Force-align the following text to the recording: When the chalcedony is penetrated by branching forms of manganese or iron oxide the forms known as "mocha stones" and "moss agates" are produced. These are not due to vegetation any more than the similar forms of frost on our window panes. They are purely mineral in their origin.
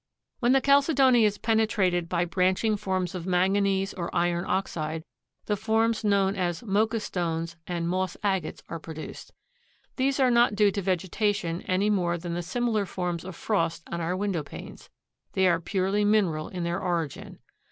When 0.39 0.53
the 0.53 0.61
chalcedony 0.61 1.25
is 1.25 1.37
penetrated 1.37 2.09
by 2.09 2.25
branching 2.25 2.75
forms 2.75 3.13
of 3.13 3.27
manganese 3.27 3.93
or 3.93 4.09
iron 4.15 4.45
oxide 4.47 5.03
the 5.45 5.55
forms 5.55 6.03
known 6.03 6.35
as 6.35 6.63
"mocha 6.63 6.99
stones" 6.99 7.55
and 7.67 7.87
"moss 7.87 8.17
agates" 8.23 8.63
are 8.67 8.79
produced. 8.79 9.31
These 9.97 10.19
are 10.19 10.31
not 10.31 10.55
due 10.55 10.71
to 10.71 10.81
vegetation 10.81 11.61
any 11.67 11.91
more 11.91 12.17
than 12.17 12.33
the 12.33 12.41
similar 12.41 12.87
forms 12.87 13.23
of 13.23 13.35
frost 13.35 13.83
on 13.91 14.01
our 14.01 14.17
window 14.17 14.41
panes. 14.41 14.89
They 15.33 15.47
are 15.47 15.61
purely 15.61 16.03
mineral 16.03 16.47
in 16.47 16.63
their 16.63 16.81
origin. 16.81 17.37